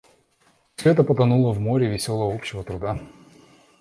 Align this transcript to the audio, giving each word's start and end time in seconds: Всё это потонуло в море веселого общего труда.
Всё 0.77 0.89
это 0.89 1.03
потонуло 1.03 1.51
в 1.53 1.59
море 1.59 1.87
веселого 1.87 2.33
общего 2.33 2.63
труда. 2.63 2.99